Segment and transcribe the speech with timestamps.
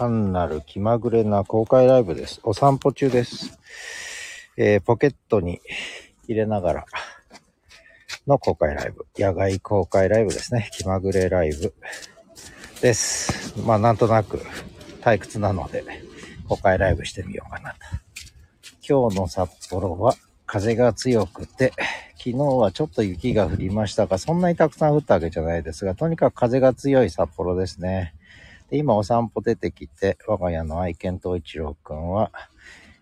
[0.00, 2.40] 単なる気まぐれな公開ライブです。
[2.42, 3.58] お散歩中です。
[4.56, 5.60] えーポケットに
[6.26, 6.86] 入れながら
[8.26, 9.04] の公開ライブ。
[9.18, 10.70] 野外公開ライブですね。
[10.72, 11.74] 気まぐれライブ
[12.80, 13.52] です。
[13.60, 14.38] まあなんとなく
[15.02, 15.84] 退屈なので
[16.48, 17.76] 公開ライブしてみようかなと。
[18.88, 20.14] 今日の札幌は
[20.46, 21.74] 風が強くて、
[22.16, 28.14] 昨日はちょっと雪が降りましたが、そんなにたくさん降ったわけじゃないですが、とにかく風が強い札幌ですね。
[28.70, 32.30] で今お散歩出てきて、我が家の愛犬東一郎くんは、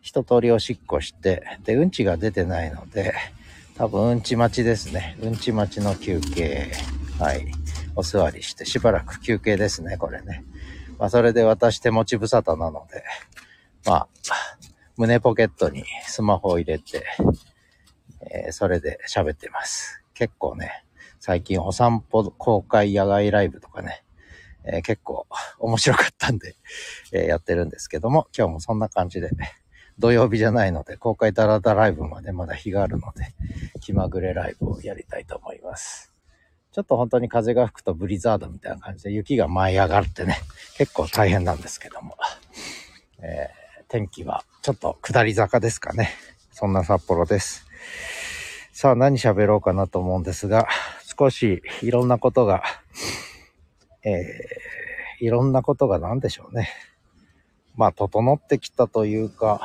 [0.00, 3.12] 一通りおしっこして、で、うんちが出てないので、
[3.76, 5.18] 多分うんち待ちですね。
[5.20, 6.72] うんち待ちの休憩。
[7.18, 7.46] はい。
[7.94, 10.44] お座りして、しばらく休憩ですね、これね。
[10.98, 13.04] まあ、それで私手持ち無沙汰なので、
[13.84, 14.08] まあ、
[14.96, 17.04] 胸ポケットにスマホを入れて、
[18.22, 20.02] えーそれで喋ってます。
[20.14, 20.84] 結構ね、
[21.20, 24.02] 最近お散歩公開野外ライブとかね、
[24.70, 25.26] えー結構
[25.58, 26.56] 面白かったんで、
[27.12, 29.30] えーやってるんですけども、今日もそんな感じで、
[29.98, 33.34] 土曜日じゃないので、公開ダラダライブまでまだ日があるので、
[33.80, 36.12] 気まぐれライブをやりたいと思います。
[36.70, 40.38] ちょっと本当に風が吹くとブリザードみたいな感じで雪が舞い上がってね、
[40.76, 42.16] 結構大変なんですけども、
[43.20, 43.58] えー
[43.90, 46.10] 天気はちょっと下り坂ですかね。
[46.52, 47.64] そんな札幌です。
[48.74, 50.68] さあ何喋ろうかなと思うんですが、
[51.18, 52.62] 少しいろんなことが、
[54.04, 56.68] えー、いろんなことが何でしょうね。
[57.74, 59.60] まあ、整ってきたというか、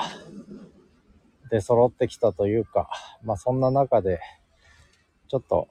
[1.49, 2.89] で、揃ってきたというか、
[3.23, 4.19] まあ、そんな中で、
[5.27, 5.67] ちょっと、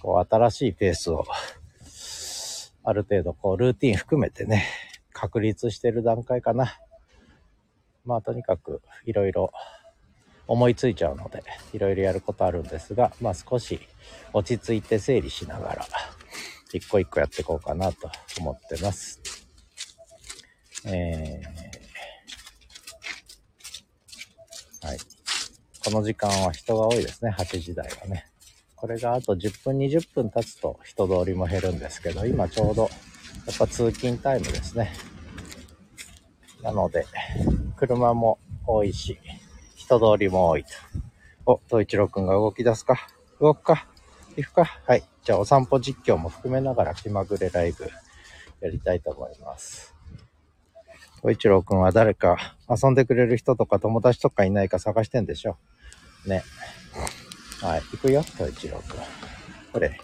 [0.00, 1.24] こう、新しいペースを、
[2.84, 4.64] ある程度、こう、ルーティン含めてね、
[5.12, 6.76] 確立してる段階かな。
[8.04, 9.52] まあ、とにかく、いろいろ、
[10.48, 13.80] 思いついちゃうので、いろいろやることあるんですが、まあ、少し、
[14.32, 15.86] 落ち着いて整理しながら、
[16.72, 19.20] 一個一個やっていこうかなと思ってます。
[20.86, 24.98] えー、はい。
[25.84, 28.26] この時間は人が多いですね、8時台はね。
[28.76, 32.88] これがあと10分、20分経つと人通りも減るんですけど、今ちょうど、や
[33.52, 34.92] っぱ通勤タイムですね。
[36.62, 37.06] なので、
[37.76, 39.18] 車も多いし、
[39.76, 40.70] 人通りも多いと。
[41.46, 42.96] お、東一郎くんが動き出すか
[43.40, 43.86] 動くか
[44.36, 45.11] 行くかはい。
[45.24, 47.88] じゃあお散歩実況も含めながら気まぐれライブ
[48.60, 49.94] やりたいと思います。
[51.20, 55.56] 東一郎くんは誰か遊んでくれる人とか友達とかいないか探してんでしょ？
[56.26, 56.42] ね。
[57.60, 57.82] はい。
[57.92, 59.00] 行くよ、東一郎くん。
[59.72, 59.96] これ。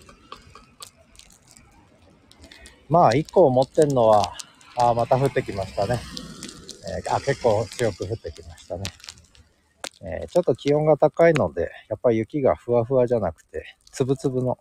[2.89, 4.33] まあ、一個思ってんのは、
[4.77, 5.99] あーまた降ってきましたね。
[7.05, 8.85] えーあ、結構強く降ってきましたね。
[10.01, 14.57] えーちょっと気温が高いので、やっぱり雪がふわふわじゃなくて、つぶつぶの、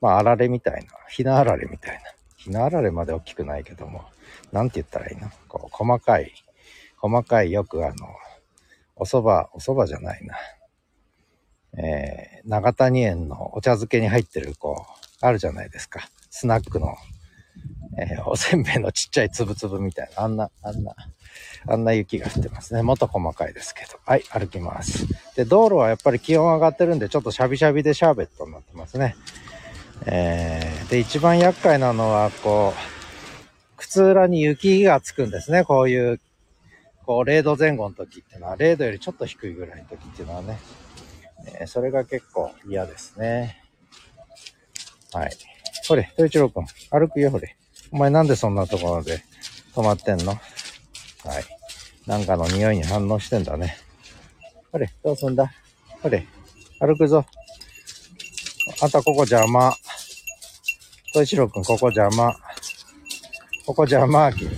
[0.00, 2.02] まあ、あられみたいな、ひなあられみたいな。
[2.36, 4.04] ひなあられまで大きくないけども、
[4.52, 5.28] なんて言ったらいいの？
[5.48, 6.32] こう、細かい、
[6.96, 7.94] 細かい、よくあの、
[8.96, 10.36] お蕎麦、お蕎麦じゃないな。
[11.76, 16.08] えー長谷園のお茶漬けに入ってる、こう、あるじゃないですか。
[16.30, 16.94] スナックの、
[17.98, 20.94] えーおせんべいのちっちゃいつぶつぶみたいな、あんな、あんな、
[21.66, 22.82] あんな雪が降ってますね。
[22.82, 23.98] もっと細かいですけど。
[24.06, 25.06] はい、歩きます。
[25.34, 29.14] で、道路はやっぱり気温上がってるんで、ちょっとシャビシャビでシャーベットになってますね。
[30.06, 35.64] えー、で、一番厄介なのは、こう、靴裏に雪がつくんですね。
[35.64, 36.20] こういう、
[37.04, 40.58] こう、0度前後の時っていうのは、0度よりちょっと低いぐらいの時っていうのはね、
[41.60, 43.62] えーそれが結構嫌ですね。
[45.12, 45.30] はい。
[45.88, 47.56] ほれ、東一郎くん、歩くよ、ほれ。
[47.90, 49.22] お前なんでそんなところで
[49.74, 50.32] 止まってんの？
[50.32, 50.40] はい。
[52.06, 53.78] なんかの匂いに反応してんだね。
[54.72, 55.50] ほれ、どうすんだ？
[56.02, 56.26] ほれ、
[56.80, 57.24] 歩くぞ。
[58.80, 59.74] あんたここ邪魔。
[61.06, 62.32] 東一郎くん、ここ邪魔。
[63.66, 64.48] ここ邪魔、君。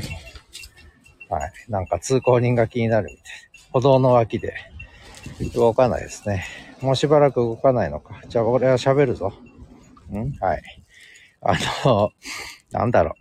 [1.31, 1.53] はい。
[1.71, 3.25] なんか通行人が気になるみたい。
[3.73, 4.53] 歩道の脇で
[5.55, 6.45] 動かないですね。
[6.83, 8.21] もうしばらく動かないのか。
[8.29, 9.33] じゃあ俺は喋るぞ。
[10.13, 10.33] ん？
[10.39, 10.63] はい。
[11.41, 11.55] あ
[11.87, 12.13] の、
[12.73, 13.15] なんだろ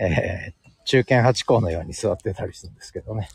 [0.00, 0.02] う。
[0.02, 3.28] えー、中堅八校のように座ってたりするんですけどね。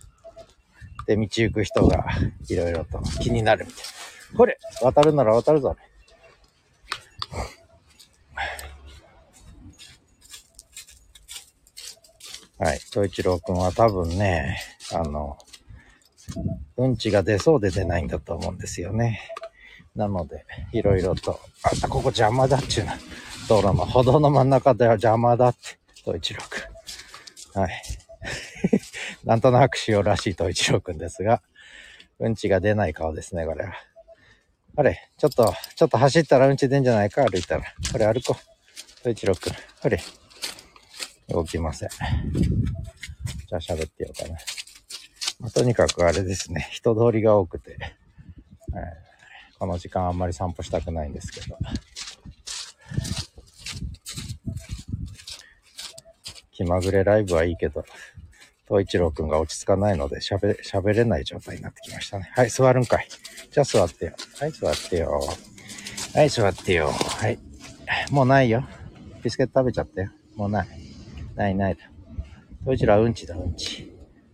[1.08, 2.06] で、道行く人が
[2.50, 3.84] いろいろと気になるみたい。
[4.36, 5.78] これ渡るなら渡るぞ。
[12.66, 12.80] はい。
[12.80, 14.58] 東一郎くんは多分ね、
[14.92, 15.38] あの、
[16.78, 19.22] うんちが出そうで出ないんだと思うんですよね。
[19.96, 22.98] なので、いろいろと、あんたここ邪魔だっちゅうな。
[23.48, 27.62] 道路の歩道の真ん中では邪魔だって、東一郎くん。
[27.62, 27.84] はい。
[29.24, 31.44] なんとなく塩らしい東一郎くんですが、
[32.18, 33.74] うんちが出ない顔ですね、これは。
[34.76, 37.64] あれ、ちょっと、ちょっと走ったらうんち出んじゃないか、歩いたら。
[37.92, 38.56] これ歩こう。
[39.04, 39.54] 東一郎くん。
[39.84, 40.02] あれ。
[41.30, 41.90] 動きません。
[41.90, 44.38] じゃあ喋ってようかな。
[45.40, 47.78] まあ、とにかくあれですね、人通りが多くて、
[48.74, 49.06] えー
[49.58, 51.58] この時間あんまり散歩したくないんですけど。
[56.52, 57.86] 気まぐれライブはいいけど、
[58.68, 62.30] 東一郎くんが落ち着かないので喋、喋れない状態になってきましたね。
[62.34, 63.08] はい、座るんかい。
[63.52, 64.14] じゃあ座ってよ。
[64.40, 65.22] はい、座ってよ。
[66.14, 66.92] はい、座ってよ。
[66.92, 67.40] はい。
[68.12, 68.68] もうないよ。
[69.24, 70.12] ビスケット食べちゃったよ。
[70.36, 70.85] もうない。
[71.36, 71.82] ないないだ。
[72.62, 73.92] 東一郎うんちだ、うんち。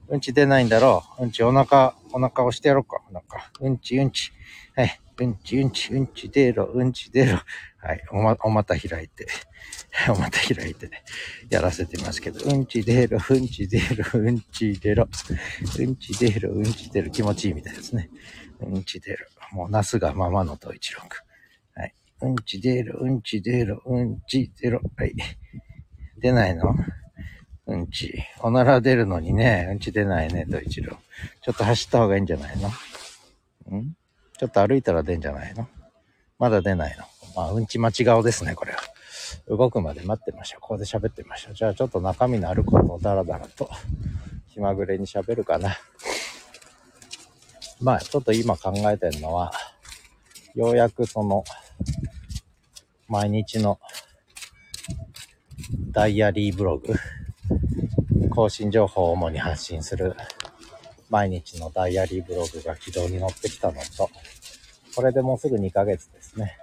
[0.07, 1.23] うんち出ないんだろう。
[1.23, 3.01] うんちお腹、お腹押してやろうか。
[3.09, 3.49] お腹。
[3.61, 4.31] うんち、うんち。
[4.75, 4.99] はい。
[5.19, 7.39] うんち、うんち、うんち出ろ、うんち出ろ。
[7.79, 8.01] はい。
[8.11, 9.27] おま、お股開いて。
[10.09, 10.89] お股開いて、
[11.49, 15.07] やらせてますけど、うんち出ろ、うんち出ろ、うんち出ろ。
[15.79, 17.09] うんち出ろ、うんち出ろ。
[17.11, 18.09] 気持ちいいみたいですね。
[18.61, 19.25] うんち出ろ。
[19.51, 21.23] もう、ナスがままのと一郎く
[21.77, 21.79] ん。
[21.81, 21.93] はい。
[22.21, 24.81] うんち出ろ、うんち出ろ、うんち出ろ。
[24.95, 25.13] はい。
[26.21, 26.75] 出ないの？
[27.67, 28.23] うんち。
[28.39, 30.97] おなら出るのにね、うんち出ないね、と一郎。
[31.41, 32.69] ちょっと走った方がいいんじゃないの？
[33.77, 33.93] ん？
[34.37, 35.67] ちょっと歩いたら出んじゃないの？
[36.39, 37.05] まだ出ないの？
[37.35, 38.79] まあ、うんち待ち顔ですね、これは。
[39.47, 40.61] 動くまで待ってましょう。
[40.61, 41.53] ここで喋ってましょう。
[41.53, 43.69] じゃあちょっと中身のあることをダラダラと
[44.53, 45.77] 気まぐれに喋るかな。
[47.79, 49.51] まあ、ちょっと今考えてるのは、
[50.53, 51.43] ようやくその、
[53.07, 53.79] 毎日の
[55.91, 56.93] ダイアリーブログ、
[58.29, 60.15] 更新情報を主に発信する
[61.09, 64.09] 毎日のダイアリーブログが軌道に乗ってきたのと、
[64.95, 66.57] これでもうすぐ2ヶ月ですね。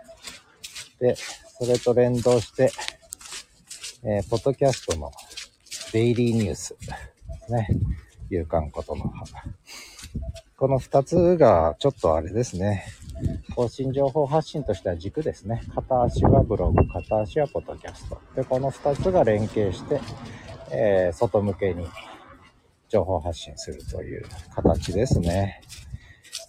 [0.98, 2.70] で、それと連動して、
[4.04, 5.10] えー、ポッドキャストの
[5.92, 6.86] デイリーニュースで
[7.46, 7.68] すね。
[8.30, 9.24] 勇敢ことの葉。
[10.56, 12.84] この2つがちょっとあれですね。
[13.54, 15.62] 更新情報発信としては軸ですね。
[15.74, 18.20] 片足はブログ、片足はポッドキャスト。
[18.36, 20.00] で、この2つが連携して、
[20.70, 21.86] えー、外向けに
[22.88, 24.24] 情報発信するという
[24.54, 25.60] 形ですね。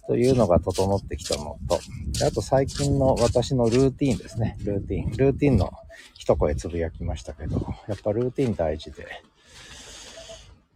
[0.06, 1.78] というのが整ってきたのと、
[2.26, 4.56] あと最近の私のルーティンですね。
[4.64, 5.10] ルーティン。
[5.12, 5.70] ルーティンの
[6.14, 9.06] 一声つぶやきましたけど、やっぱルーティン大事で、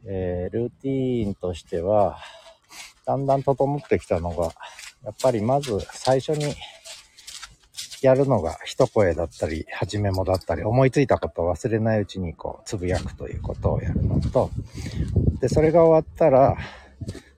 [0.07, 2.19] えー、ルーティンとしては、
[3.07, 4.53] だんだん整ってきたのが、
[5.05, 6.55] やっぱりまず最初に
[8.03, 14.51] やるのが一声だったり、はじめもだったり、思いついたことを忘れないうちにこう、つぶやくということをやるのと、
[15.41, 16.57] で、それが終わったら、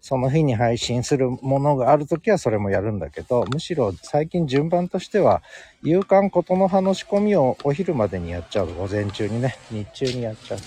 [0.00, 5.42] その日に配信するものがあるときはそれもやるんだけど、むしろ最近順番としては、
[5.82, 8.68] 勇敢ことの葉の仕込みをお昼までにやっちゃう。
[8.74, 10.58] 午前中にね、日中にやっちゃう。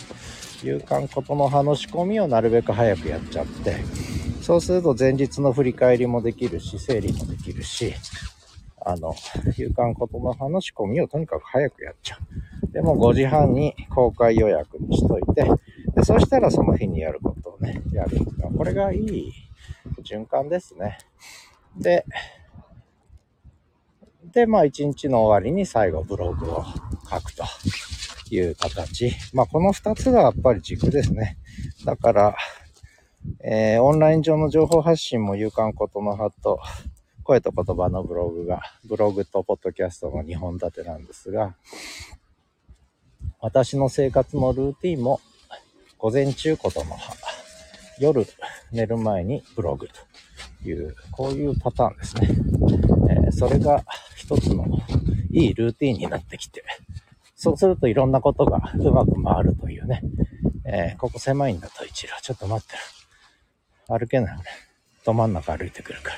[0.63, 3.77] 勇敢ことの葉の仕込みをなるべく早くやっちゃって、
[4.41, 7.93] そうすると前日の振り返りもできるし、整理もできるし、
[8.85, 9.13] あの、
[9.57, 12.71] 勇敢ことの葉の仕込みをとにかく早くやっちゃう。
[12.71, 15.43] でも5時半に公開予約にしといて、
[15.95, 18.17] でそしたらその日にやることをね、やる。
[18.57, 19.33] これがいい
[20.03, 20.97] 循環ですね。
[21.77, 22.05] で、
[24.33, 26.65] で、まあ一日の終わりに最後ブログを
[27.09, 27.43] 書くと
[28.35, 29.11] いう形。
[29.33, 31.37] まあこの二つがやっぱり軸ですね。
[31.85, 32.35] だから、
[33.41, 36.59] えー、オンライン上の情報発信も勇敢ことの葉と、
[37.23, 41.55] 声と言葉のブログが、ブログとポッドキャストの2本立てなんですが、
[43.39, 45.21] 私の生活のルーティンも、
[45.97, 47.13] 午前中ことの葉、
[47.99, 48.25] 夜
[48.71, 52.29] 寝る前にブログという、こういうパターンですね。
[53.11, 53.83] えー、それが
[54.15, 54.65] 一つの
[55.31, 56.63] いいルーティンになってきて、
[57.41, 60.01] そうするといろんなことがうまく回るというね。
[60.65, 62.13] えー、ここ狭いんだと一郎。
[62.21, 63.97] ちょっと待ってる。
[63.97, 64.37] 歩けない。
[65.05, 66.11] ど真ん中歩いてくるか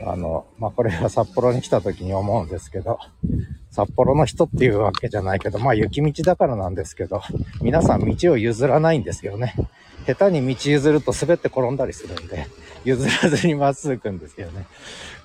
[0.00, 0.12] ら。
[0.12, 3.00] あの、まあ、これは札幌に来た時に思うんですけど、
[3.72, 7.20] 札幌の人っていうわけじゃないけど、まあ雪道だからなんですけど、
[7.62, 9.56] 皆さん道を譲らないんですよね。
[10.06, 12.46] 下手に道譲ると滑って転んだりするんで、
[12.84, 14.66] 譲らずにまっすぐ行くんですよね。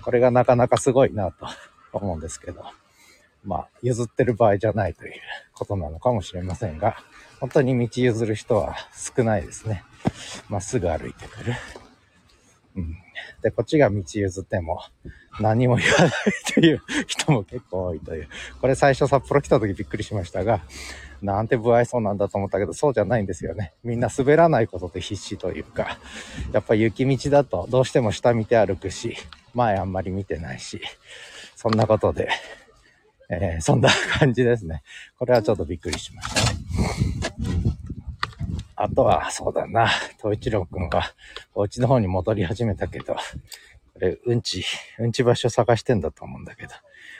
[0.01, 1.45] これがなかなかすごいなと
[1.93, 2.63] 思うんですけど、
[3.43, 5.13] まあ譲ってる場合じゃないという
[5.53, 6.97] ことなのかもしれませんが、
[7.39, 9.83] 本当に道譲る人は少ないですね。
[10.49, 11.53] まっすぐ歩いてくる。
[12.75, 12.97] うん。
[13.41, 14.81] で、こっちが道譲っても
[15.39, 16.11] 何も言わない
[16.53, 18.27] という人も結構多いという。
[18.59, 20.61] これ最初札幌来た時びっくりしましたが、
[21.21, 23.73] なんて不愛想なんだと思ったけど、そうじゃないんですよね。
[23.83, 25.97] みんな滑らないことで必死というか、
[26.51, 29.15] やっぱ雪道だとどうしても下見て歩くし、
[29.53, 30.81] 前あんまり見てないし、
[31.55, 32.29] そんなことで、
[33.29, 34.81] えー、そんな感じですね。
[35.17, 36.59] これはちょっとびっくりしましたね。
[38.75, 41.13] あとは、そうだな、東一郎くんが
[41.53, 43.19] お家の方に戻り始めたけど、こ
[43.99, 44.63] れ、うんち、
[44.97, 46.73] うんち場所探してんだと思うんだけど、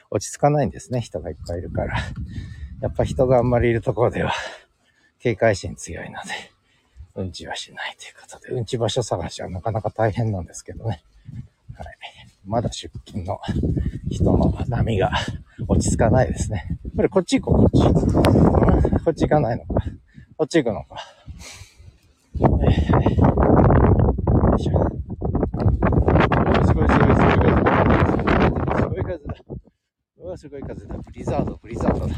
[0.10, 1.98] 落ち着かないんですね、人がいっぱいいるから。
[2.82, 4.34] やっぱ人があんまりいるところでは、
[5.20, 6.30] 警戒心強いので、
[7.16, 11.04] うんちはしないということで、うんち場所探しはなかなか大変なんですけどね。
[11.76, 12.19] はい。
[12.46, 13.40] まだ出勤の
[14.10, 15.12] 人の波が
[15.68, 16.80] 落ち着かないですね。
[16.96, 19.04] これこっち行こう、こっち。
[19.04, 19.84] こっち行かないのか。
[20.38, 20.96] こっち行くのか。
[22.36, 22.56] えー、よ
[24.58, 24.80] いしょ。
[26.66, 28.82] すごいすごいすごい風。
[28.82, 29.36] すごい風だ。
[30.18, 30.96] うわ、すごい風だ。
[30.98, 32.16] ブリザード、ブリザードだ。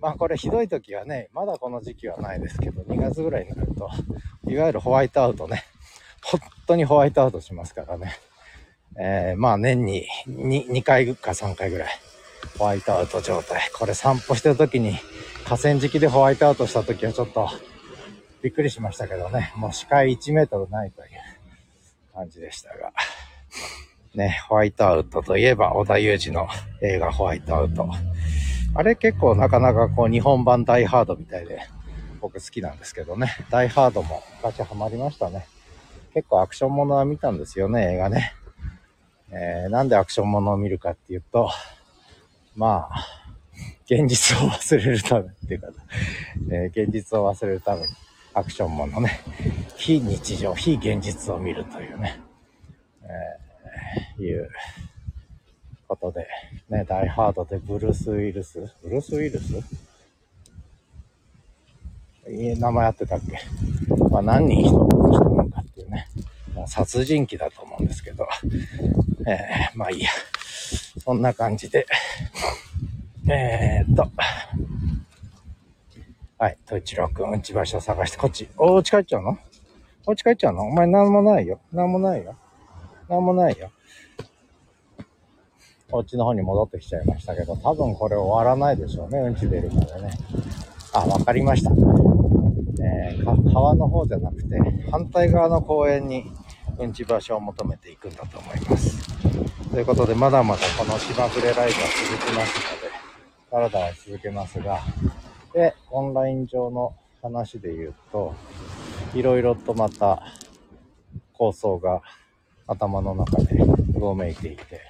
[0.00, 3.90] まあこれひどい時はね、まだこの時期はないですけど、2月ぐらいになると、
[4.50, 5.64] いわゆるホワイトアウトね、
[6.22, 8.14] 本当にホワイトアウトしますからね。
[9.02, 11.88] えー、まあ年に 2, 2回か3回ぐらい、
[12.58, 13.62] ホワイトアウト状態。
[13.72, 14.94] これ散歩してる時に、
[15.46, 17.48] 河川敷でホワイトアウトした時はちょっと、
[18.42, 21.08] びっくりしましたけどね、もう視界1メートルないという
[22.14, 22.92] 感じでしたが。
[24.14, 26.48] ね、ホワイトアウトといえば、小田裕二の
[26.82, 27.88] 映画ホワイトアウト。
[28.74, 31.60] あれ結構なかなかこう日本版ダイハードみたいで
[32.20, 33.34] 僕好きなんですけどね。
[33.48, 35.46] ダイハードもガチハマりましたね。
[36.12, 38.34] 結構アクションものは見たんですよね、映画ね。
[39.32, 41.50] えー、なんでアクションものを見るかっていうと、
[42.56, 43.06] まあ、
[43.84, 45.68] 現実を忘れるためっていうか、
[46.50, 47.88] えー、現実を忘れるために
[48.34, 49.20] アクションものね、
[49.76, 52.20] 非日常、非現実を見るというね、
[53.02, 54.48] えー、いう
[55.88, 56.26] ことで、
[56.68, 58.60] ね、ダイハードでブルース・ウィルス？
[58.82, 59.54] ブルース・ウィルス？
[62.30, 63.40] いい名前あってたっけ？
[64.10, 66.06] まあ何人人人なのかっていうね、
[66.66, 67.69] 殺人鬼だと思う。
[67.80, 68.28] んですけど、
[69.26, 70.10] えー、まあいいや。
[71.02, 71.86] そんな感じで、
[73.28, 74.08] えー、っと、
[76.38, 79.38] はい、統一郎くん、うんち場所探して、こっち、お家帰っちゃうの？
[80.06, 80.62] お家帰っちゃうの？
[80.62, 81.60] お前なんもないよ。
[81.72, 82.36] なんもないよ。
[83.08, 83.70] なんもないよ。
[85.92, 90.12] お家の方に戻ってきちゃいましたけど、多分これ終わらないでしょうね、うんち出るまでね。
[90.92, 91.72] あ、わかりました。
[92.82, 94.56] えー、川の方じゃなくて、
[94.90, 96.32] 反対側の公園に
[96.80, 98.98] うんち場所を求めていくんだと思います。
[99.70, 102.90] ということで、まだまだこの芝触れライブは続きますので、
[103.50, 104.80] だらだら続けますが、
[105.52, 108.34] で、オンライン上の話で言うと、
[109.14, 110.22] いろいろとまた
[111.34, 112.00] 構想が
[112.66, 113.56] 頭の中で
[113.94, 114.80] うごめいていて、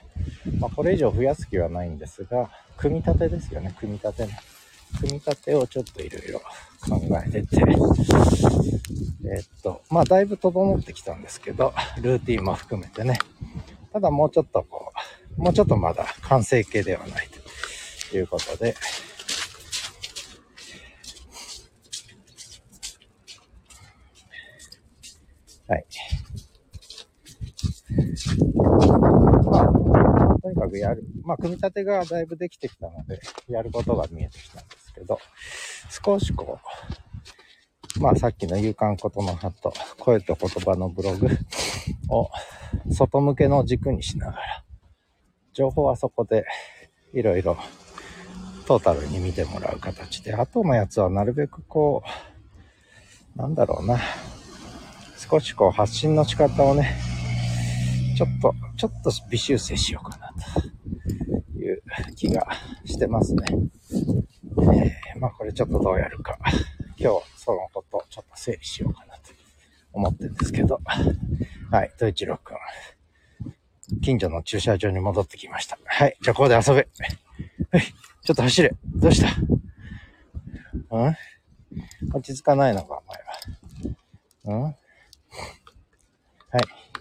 [0.61, 4.39] まあ、これ以上増やす気はないんですが、組み立てですよね、組み立てね。
[4.99, 6.41] 組み立てをちょっといろいろ
[6.81, 7.57] 考えてて、
[9.25, 13.19] え、っと、まあ、だいぶ整ってきたんですけど、ルーティンも含めてね。
[13.93, 14.93] ただもうちょっとこ
[15.39, 17.29] う、もうちょっとまだ完成形ではない
[18.11, 18.75] ということで、
[25.69, 25.85] はい。
[29.45, 31.05] まあ、とにかくやる。
[31.23, 35.19] まあ、組み立てがだいぶできてきたので、やることが見えてきたんですけど、
[36.05, 36.59] 少しこ
[37.99, 41.29] う、まあさっきの勇敢ことの葉と声と言葉のブログ
[42.09, 42.29] を
[42.91, 44.65] 外向けの軸にしながら、
[45.53, 46.45] 情報はそこで
[47.13, 47.57] いろいろ
[48.67, 52.03] トータルに見てもらう形で、あとのやつはなるべくこ
[53.37, 53.99] う、なんだろうな、
[55.17, 56.97] 少しこう発信の仕方をね、
[58.17, 60.33] ちょっと、ちょっと微修正しようかな
[61.53, 61.83] という
[62.17, 62.47] 気が
[62.85, 63.47] してますね。
[64.59, 66.39] えー、まあこれちょっとどうやるか、
[66.99, 69.33] 今日そのことちょっと整理しようかなと
[69.93, 70.81] 思ってるんですけど、
[71.71, 72.57] はい、統一郎くん。
[74.03, 75.77] 近所の駐車場に戻ってきました。
[75.85, 76.75] はい、じゃあここで遊べ。
[76.75, 76.87] はい、
[78.23, 78.73] ちょっと走れ。
[78.85, 79.29] どうした？
[80.91, 81.17] うん？
[82.13, 83.03] 落ち着かないのか、
[84.45, 84.59] お前は。
[84.59, 84.63] うん？
[84.63, 84.75] はい。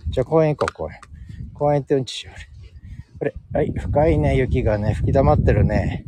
[0.10, 1.00] じゃあ公園行こう、公園。
[1.54, 2.32] 公園ってうんちしよ
[3.16, 3.20] う。
[3.20, 3.34] これ。
[3.54, 3.72] はい。
[3.72, 6.06] 深いね、雪がね、吹き溜まってるね。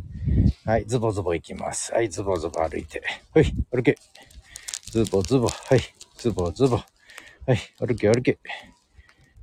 [0.66, 0.86] はい。
[0.86, 1.94] ズボズボ行きます。
[1.94, 2.10] はい。
[2.10, 3.02] ズボズボ歩いて。
[3.34, 3.54] はい。
[3.72, 3.98] 歩け。
[4.92, 5.48] ズボズボ。
[5.48, 5.82] はい。
[6.18, 6.78] ズボズボ。
[6.78, 6.84] は
[7.54, 7.58] い。
[7.80, 8.40] 歩け、歩け。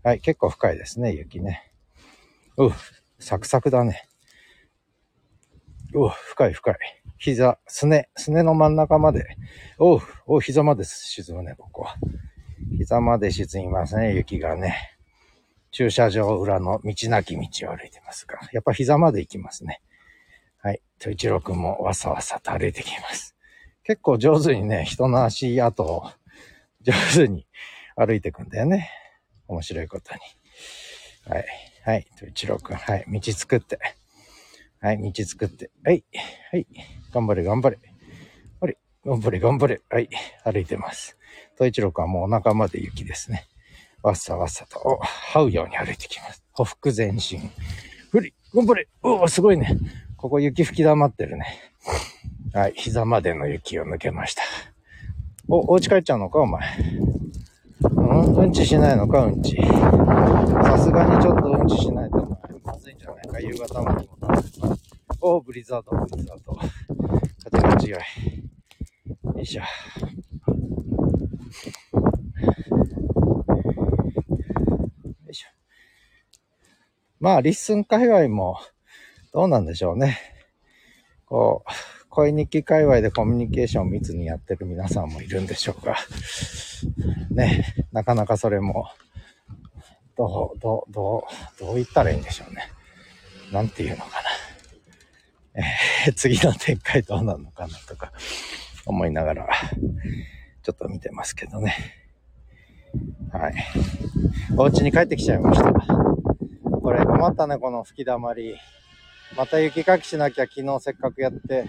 [0.02, 0.20] はい。
[0.20, 1.72] 結構深いですね、雪ね。
[2.56, 2.70] う
[3.18, 4.08] サクサクだね。
[5.94, 6.76] う深い深い。
[7.18, 9.26] 膝、すね、すねの真ん中まで。
[9.78, 11.96] おう、おう、膝まで沈むね、ここは。
[12.78, 14.98] 膝まで沈みますね、雪がね。
[15.70, 19.80] 駐車場裏の道なき道を歩いてますが、やっぱ膝まで行きますね。
[20.60, 20.80] はい。
[20.98, 23.36] と一郎くんもわさわさと歩いてきます。
[23.84, 26.10] 結構上手にね、人の足跡を
[26.82, 27.46] 上手に
[27.96, 28.90] 歩いてくんだよね。
[29.46, 30.20] 面白いことに。
[31.32, 31.46] はい。
[31.84, 32.06] はい。
[32.18, 33.04] と一郎くん、はい。
[33.08, 33.78] 道作って。
[34.80, 35.12] はい。
[35.12, 35.70] 道作って。
[35.84, 36.04] はい。
[36.52, 36.66] はい。
[37.12, 37.78] 頑張れ、頑張れ。
[38.60, 39.80] あれ、頑張れ、頑張れ。
[39.88, 40.08] はい。
[40.44, 41.16] 歩いてます。
[41.56, 43.46] と一郎くんはもうお腹まで雪ですね。
[44.02, 45.00] わっさわっさと、
[45.32, 46.44] 這うように歩いてきます。
[46.52, 47.50] ほふく前進。
[48.10, 49.76] ふり、頑張れおお、すごいね。
[50.18, 51.46] ここ雪吹き溜まってるね。
[52.52, 54.42] はい、膝までの雪を抜けました。
[55.46, 56.60] お、お家帰っちゃうのか、お前。
[57.82, 58.34] うん？
[58.34, 59.56] うんちしないのか、うんち。
[59.56, 62.16] さすがにちょっとうんちしないと、
[62.64, 64.18] まずいんじゃないか、夕方までも
[65.20, 66.58] お、ブリザード、ブリザード。
[67.52, 68.00] 風が強い。
[68.00, 68.04] よ
[69.40, 69.62] いしょ。
[69.62, 69.68] よ
[75.30, 75.48] いしょ。
[77.20, 78.58] まあ、 LISTEN 界隈も、
[79.38, 80.18] どうなんでしょうね。
[81.24, 85.94] こう、声日記界隈でコミュニケーションを密にやってる皆さんもいるんでしょうが、
[87.30, 88.88] ね、なかなかそれも、
[90.16, 92.62] どう、どう、どう、どう言ったらいいんでしょうね。
[93.52, 94.06] なんていうのか
[95.54, 95.62] な。
[95.62, 98.10] えー、次の展開どうなのかなとか
[98.86, 99.48] 思いながら、
[100.64, 101.76] ちょっと見てますけどね。
[103.30, 103.54] はい。
[104.56, 105.72] お家に帰ってきちゃいました。
[106.82, 108.56] これ困ったね、この吹き溜まり。
[109.36, 111.66] また雪かきしなきゃ昨日せっかくやって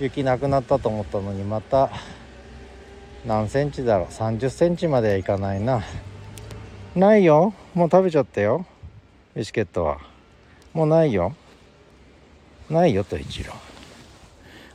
[0.00, 1.90] 雪なくなったと思ったのにまた
[3.24, 5.82] 何センチだろう？30センチまではいかないな。
[6.94, 7.54] ないよ。
[7.72, 8.66] もう食べちゃったよ。
[9.34, 9.98] ビスケットは。
[10.74, 11.34] もうないよ。
[12.68, 13.52] ないよと一郎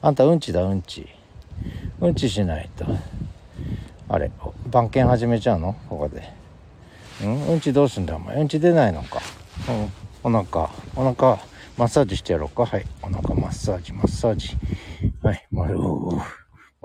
[0.01, 0.63] あんたうんちだ？
[0.63, 1.07] うんち。
[2.01, 2.85] うんちしないと。
[4.07, 4.31] あれ
[4.65, 5.75] 番犬始めちゃうの？
[5.87, 6.33] ここで。
[7.21, 7.47] うん？
[7.49, 8.15] うんちどうすんだ？
[8.15, 8.35] お前。
[8.41, 9.21] うんち出ないのか？
[10.23, 10.35] うん。
[10.35, 10.69] お腹。
[10.95, 11.39] お腹
[11.79, 12.65] マッサージしてやろうか。
[12.65, 12.85] はい。
[13.01, 14.49] お腹マッサージ、マッサージ。
[15.23, 15.47] はい。
[15.49, 15.71] マッ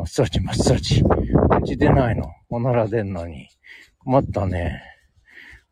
[0.06, 1.00] サージ、マッサージ。
[1.00, 2.32] うんち出ないの。
[2.48, 3.48] おなら出んのに。
[3.98, 4.80] 困ったね。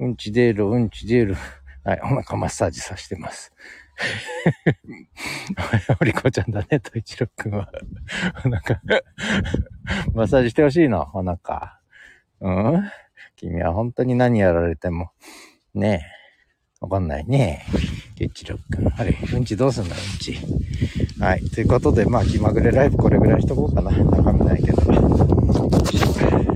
[0.00, 1.36] うんち出る、うんち出る。
[1.84, 2.00] はい。
[2.02, 3.52] お腹マッサージさせてます。
[6.00, 7.70] おりこちゃんだね、と一郎くんは。
[8.44, 8.80] お腹
[10.14, 11.78] マッサージしてほしいの、お腹。
[12.40, 12.90] うん？
[13.36, 15.12] 君は本当に何やられても。
[15.74, 16.21] ねえ。
[16.82, 17.64] わかんないね。
[18.16, 18.92] ケッチロック。
[18.96, 20.36] あれ、うんちどうすんだうんち。
[21.20, 21.40] はい。
[21.50, 23.92] ということで、まあ、気まぐれライブこれぐらいしとこうかな。
[23.92, 26.51] 中身ないけど。